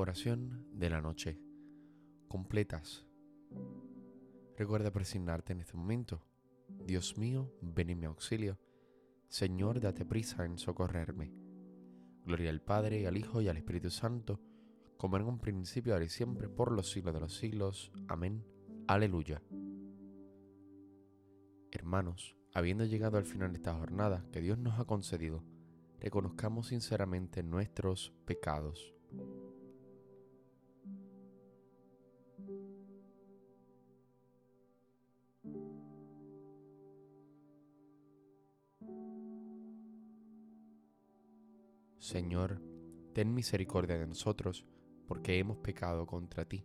[0.00, 1.38] Oración de la noche.
[2.26, 3.04] Completas.
[4.56, 6.24] Recuerda presignarte en este momento.
[6.86, 8.58] Dios mío, ven en mi auxilio.
[9.28, 11.34] Señor, date prisa en socorrerme.
[12.24, 14.40] Gloria al Padre, al Hijo y al Espíritu Santo,
[14.96, 17.92] como en un principio, ahora y siempre, por los siglos de los siglos.
[18.08, 18.42] Amén.
[18.86, 19.42] Aleluya.
[21.72, 25.44] Hermanos, habiendo llegado al final de esta jornada que Dios nos ha concedido,
[25.98, 28.94] reconozcamos sinceramente nuestros pecados.
[42.00, 42.62] Señor,
[43.12, 44.64] ten misericordia de nosotros,
[45.06, 46.64] porque hemos pecado contra ti.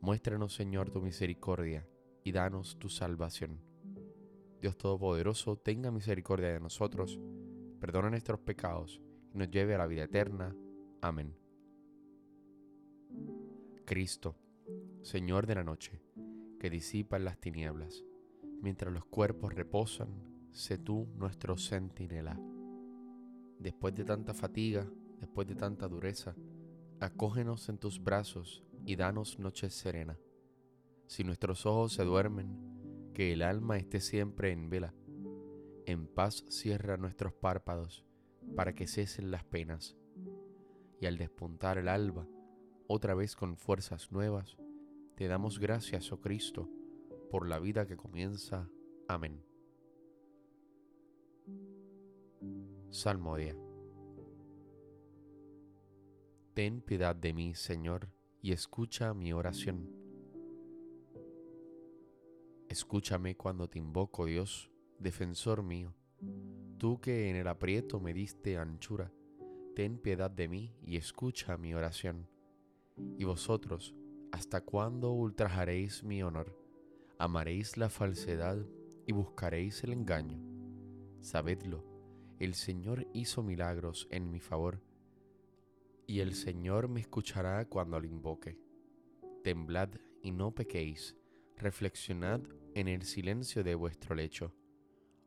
[0.00, 1.88] Muéstranos, Señor, tu misericordia
[2.24, 3.60] y danos tu salvación.
[4.60, 7.20] Dios Todopoderoso, tenga misericordia de nosotros,
[7.78, 9.00] perdona nuestros pecados
[9.32, 10.56] y nos lleve a la vida eterna.
[11.02, 11.36] Amén.
[13.84, 14.34] Cristo,
[15.02, 16.02] Señor de la noche,
[16.58, 18.04] que disipa las tinieblas,
[18.60, 22.40] mientras los cuerpos reposan, sé tú nuestro centinela.
[23.58, 24.86] Después de tanta fatiga,
[25.18, 26.34] después de tanta dureza,
[27.00, 30.18] acógenos en tus brazos y danos noche serena.
[31.06, 34.94] Si nuestros ojos se duermen, que el alma esté siempre en vela.
[35.86, 38.04] En paz cierra nuestros párpados
[38.54, 39.96] para que cesen las penas.
[41.00, 42.28] Y al despuntar el alba,
[42.86, 44.56] otra vez con fuerzas nuevas,
[45.16, 46.70] te damos gracias, oh Cristo,
[47.30, 48.68] por la vida que comienza.
[49.08, 49.42] Amén.
[52.90, 53.56] Salmodia.
[56.54, 58.08] Ten piedad de mí, Señor,
[58.42, 59.98] y escucha mi oración
[62.68, 65.94] Escúchame cuando te invoco, Dios, defensor mío.
[66.76, 69.10] Tú que en el aprieto me diste anchura,
[69.74, 72.28] ten piedad de mí y escucha mi oración.
[73.16, 73.94] Y vosotros,
[74.32, 76.54] ¿hasta cuándo ultrajaréis mi honor?
[77.18, 78.58] Amaréis la falsedad
[79.06, 80.38] y buscaréis el engaño.
[81.20, 81.82] Sabedlo,
[82.38, 84.80] el Señor hizo milagros en mi favor,
[86.06, 88.58] y el Señor me escuchará cuando lo invoque.
[89.42, 89.90] Temblad
[90.22, 91.16] y no pequéis
[91.56, 92.40] reflexionad
[92.74, 94.54] en el silencio de vuestro lecho,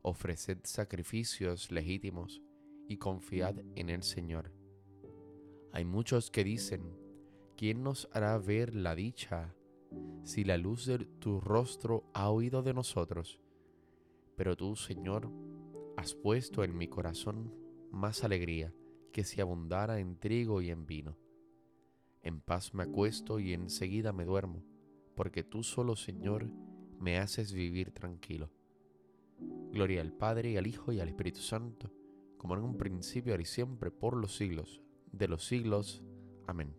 [0.01, 2.41] ofreced sacrificios legítimos
[2.87, 4.51] y confiad en el Señor.
[5.73, 6.97] Hay muchos que dicen,
[7.57, 9.53] ¿quién nos hará ver la dicha
[10.23, 13.39] si la luz de tu rostro ha oído de nosotros?
[14.35, 15.29] Pero tú, Señor,
[15.97, 17.53] has puesto en mi corazón
[17.91, 18.73] más alegría
[19.11, 21.17] que si abundara en trigo y en vino.
[22.23, 24.63] En paz me acuesto y enseguida me duermo
[25.15, 26.49] porque tú solo, Señor,
[26.99, 28.49] me haces vivir tranquilo.
[29.71, 31.91] Gloria al Padre, y al Hijo, y al Espíritu Santo,
[32.37, 34.81] como en un principio, ahora y siempre, por los siglos
[35.11, 36.03] de los siglos.
[36.47, 36.75] Amén.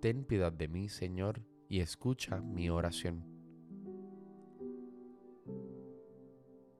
[0.00, 3.35] Ten piedad de mí, Señor, y escucha mi oración.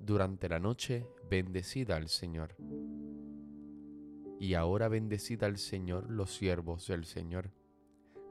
[0.06, 2.56] Durante la noche, bendecida al Señor.
[4.40, 7.50] Y ahora bendecida al Señor los siervos del Señor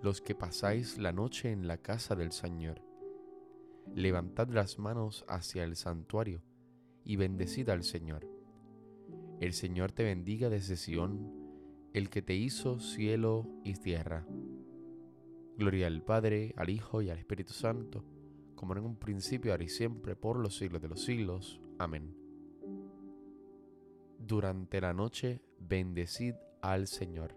[0.05, 2.79] los que pasáis la noche en la casa del Señor.
[3.95, 6.43] Levantad las manos hacia el santuario
[7.03, 8.27] y bendecid al Señor.
[9.39, 11.31] El Señor te bendiga desde Sión,
[11.93, 14.27] el que te hizo cielo y tierra.
[15.57, 18.05] Gloria al Padre, al Hijo y al Espíritu Santo,
[18.53, 21.61] como en un principio, ahora y siempre, por los siglos de los siglos.
[21.77, 22.15] Amén.
[24.17, 27.35] Durante la noche, bendecid al Señor.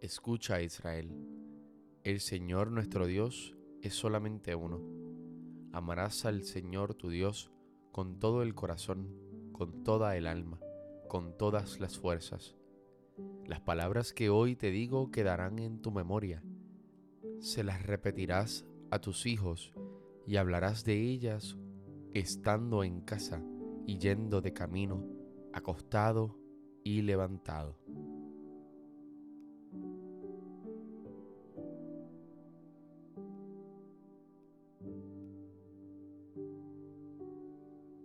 [0.00, 1.14] Escucha Israel,
[2.02, 4.80] el Señor nuestro Dios es solamente uno.
[5.72, 7.50] Amarás al Señor tu Dios
[7.92, 9.14] con todo el corazón,
[9.52, 10.58] con toda el alma,
[11.08, 12.56] con todas las fuerzas.
[13.44, 16.42] Las palabras que hoy te digo quedarán en tu memoria.
[17.40, 19.74] Se las repetirás a tus hijos
[20.26, 21.58] y hablarás de ellas
[22.18, 23.42] estando en casa
[23.84, 25.04] y yendo de camino,
[25.52, 26.38] acostado
[26.82, 27.76] y levantado.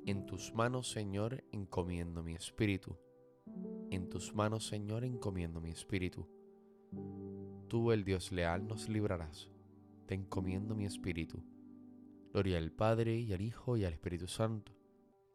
[0.06, 2.98] En tus manos, Señor, encomiendo mi espíritu.
[3.92, 6.28] En tus manos, Señor, encomiendo mi espíritu.
[7.70, 9.50] Tú, el Dios leal, nos librarás.
[10.06, 11.42] Te encomiendo mi espíritu.
[12.32, 14.72] Gloria al Padre y al Hijo y al Espíritu Santo.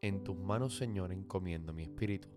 [0.01, 2.27] En tus manos, Señor, encomiendo mi espíritu.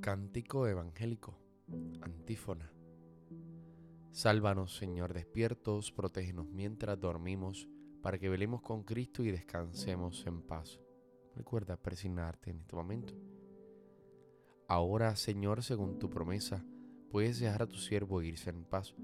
[0.00, 1.36] Cántico evangélico.
[2.00, 2.72] Antífona.
[4.12, 7.68] Sálvanos, Señor, despiertos, protégenos mientras dormimos
[8.02, 10.78] para que velemos con Cristo y descansemos en paz.
[11.34, 13.14] Recuerda presignarte en este momento.
[14.68, 16.64] Ahora, Señor, según tu promesa,
[17.10, 18.94] puedes dejar a tu siervo irse en paz,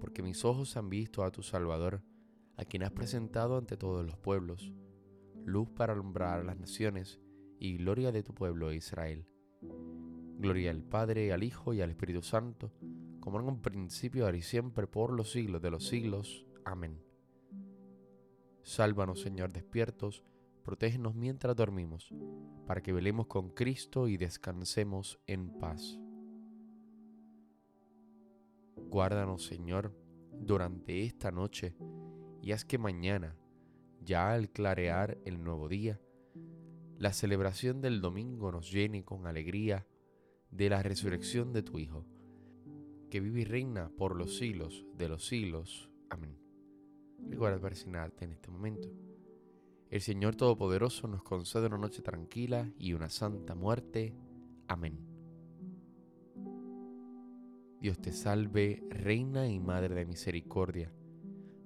[0.00, 2.02] porque mis ojos han visto a tu Salvador,
[2.56, 4.72] a quien has presentado ante todos los pueblos,
[5.44, 7.20] luz para alumbrar a las naciones
[7.58, 9.26] y gloria de tu pueblo Israel.
[10.38, 12.72] Gloria al Padre, al Hijo y al Espíritu Santo,
[13.20, 16.46] como en un principio, ahora y siempre, por los siglos de los siglos.
[16.64, 17.00] Amén.
[18.62, 20.24] Sálvanos, Señor, despiertos,
[20.64, 22.12] protégenos mientras dormimos,
[22.66, 25.98] para que velemos con Cristo y descansemos en paz.
[28.76, 29.94] Guárdanos, Señor,
[30.32, 31.76] durante esta noche,
[32.44, 33.38] y haz que mañana,
[34.02, 35.98] ya al clarear el nuevo día,
[36.98, 39.86] la celebración del domingo nos llene con alegría
[40.50, 42.04] de la resurrección de tu Hijo,
[43.08, 45.88] que vive y reina por los siglos de los siglos.
[46.10, 46.38] Amén.
[47.30, 48.90] Recuerda persignarte en este momento.
[49.88, 54.14] El Señor Todopoderoso nos concede una noche tranquila y una santa muerte.
[54.68, 54.98] Amén.
[57.80, 60.92] Dios te salve, Reina y Madre de Misericordia,